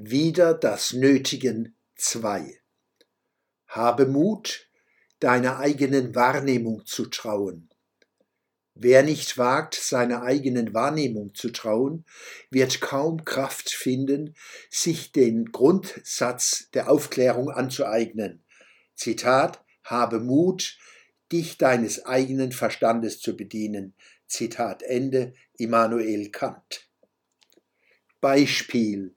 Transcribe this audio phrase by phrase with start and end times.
[0.00, 2.60] Wieder das Nötigen 2.
[3.66, 4.70] Habe Mut,
[5.18, 7.68] deiner eigenen Wahrnehmung zu trauen.
[8.74, 12.04] Wer nicht wagt, seiner eigenen Wahrnehmung zu trauen,
[12.48, 14.36] wird kaum Kraft finden,
[14.70, 18.44] sich den Grundsatz der Aufklärung anzueignen.
[18.94, 20.78] Zitat, habe Mut,
[21.32, 23.94] dich deines eigenen Verstandes zu bedienen.
[24.28, 26.88] Zitat Ende, Immanuel Kant.
[28.20, 29.16] Beispiel.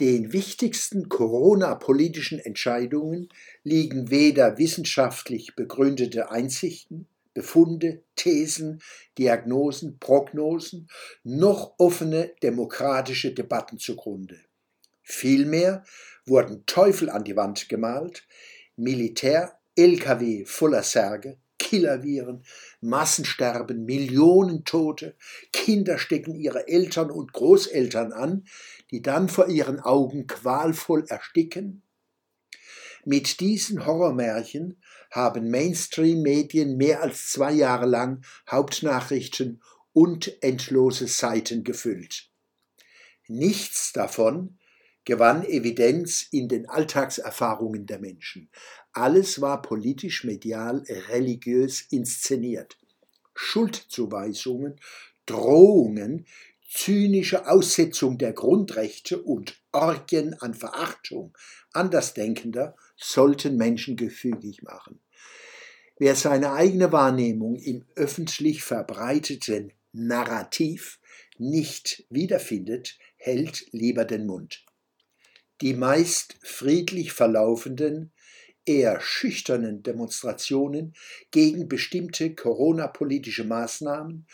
[0.00, 3.28] Den wichtigsten Corona-politischen Entscheidungen
[3.64, 8.82] liegen weder wissenschaftlich begründete Einsichten, Befunde, Thesen,
[9.18, 10.88] Diagnosen, Prognosen
[11.22, 14.40] noch offene demokratische Debatten zugrunde.
[15.02, 15.84] Vielmehr
[16.24, 18.26] wurden Teufel an die Wand gemalt,
[18.76, 21.36] Militär, Lkw voller Särge,
[21.70, 22.42] Killerviren,
[22.80, 25.14] Massensterben, Millionen Tote,
[25.52, 28.44] Kinder stecken ihre Eltern und Großeltern an,
[28.90, 31.84] die dann vor ihren Augen qualvoll ersticken?
[33.04, 39.62] Mit diesen Horrormärchen haben Mainstream-Medien mehr als zwei Jahre lang Hauptnachrichten
[39.92, 42.32] und endlose Seiten gefüllt.
[43.28, 44.58] Nichts davon
[45.04, 48.50] gewann Evidenz in den Alltagserfahrungen der Menschen.
[48.92, 52.76] Alles war politisch, medial, religiös inszeniert.
[53.34, 54.80] Schuldzuweisungen,
[55.26, 56.26] Drohungen,
[56.68, 61.36] zynische Aussetzung der Grundrechte und Orgien an Verachtung
[61.72, 65.00] Andersdenkender sollten Menschen gefügig machen.
[65.98, 70.98] Wer seine eigene Wahrnehmung im öffentlich verbreiteten Narrativ
[71.38, 74.64] nicht wiederfindet, hält lieber den Mund.
[75.60, 78.12] Die meist friedlich verlaufenden,
[78.64, 80.94] eher schüchternen Demonstrationen
[81.30, 84.26] gegen bestimmte Corona-politische Maßnahmen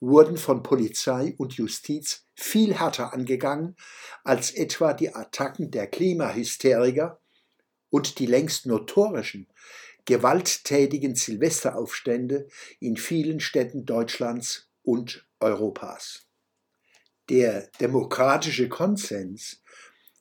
[0.00, 3.76] wurden von Polizei und Justiz viel härter angegangen
[4.24, 7.20] als etwa die Attacken der Klimahysteriker
[7.88, 9.48] und die längst notorischen
[10.04, 12.48] gewalttätigen Silvesteraufstände
[12.78, 16.26] in vielen Städten Deutschlands und Europas.
[17.28, 19.62] Der demokratische Konsens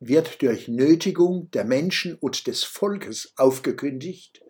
[0.00, 4.42] wird durch Nötigung der Menschen und des Volkes aufgekündigt,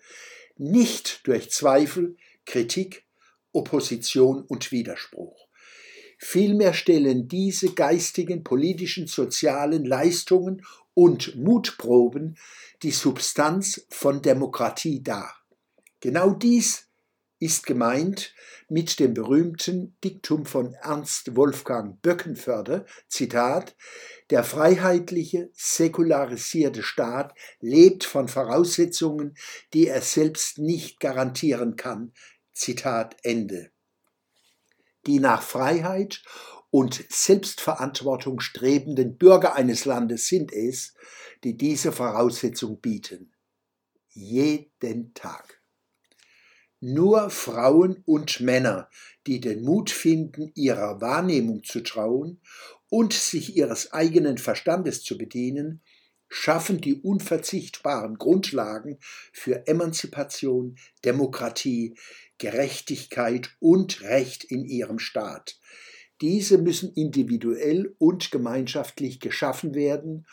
[0.57, 3.05] nicht durch Zweifel, Kritik,
[3.53, 5.49] Opposition und Widerspruch.
[6.19, 10.63] Vielmehr stellen diese geistigen, politischen, sozialen Leistungen
[10.95, 12.37] und Mutproben
[12.83, 15.33] die Substanz von Demokratie dar.
[16.01, 16.88] Genau dies
[17.39, 18.35] ist gemeint
[18.69, 23.77] mit dem berühmten Diktum von Ernst Wolfgang Böckenförde, Zitat,
[24.31, 29.37] der freiheitliche, säkularisierte Staat lebt von Voraussetzungen,
[29.73, 32.13] die er selbst nicht garantieren kann.
[32.53, 33.71] Zitat Ende.
[35.07, 36.23] Die nach Freiheit
[36.71, 40.95] und Selbstverantwortung strebenden Bürger eines Landes sind es,
[41.45, 43.33] die diese Voraussetzung bieten.
[44.11, 45.58] Jeden Tag.
[46.81, 48.89] Nur Frauen und Männer,
[49.27, 52.41] die den Mut finden, ihrer Wahrnehmung zu trauen
[52.89, 55.83] und sich ihres eigenen Verstandes zu bedienen,
[56.29, 58.99] schaffen die unverzichtbaren Grundlagen
[59.33, 61.97] für Emanzipation, Demokratie,
[62.39, 65.59] Gerechtigkeit und Recht in ihrem Staat.
[66.21, 70.27] Diese müssen individuell und gemeinschaftlich geschaffen werden,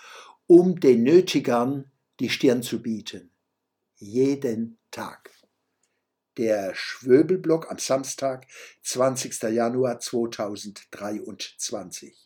[0.45, 3.31] um den Nötigern die Stirn zu bieten.
[3.97, 5.31] Jeden Tag
[6.37, 8.47] der Schwöbelblock am Samstag,
[8.83, 9.43] 20.
[9.43, 12.25] Januar 2023.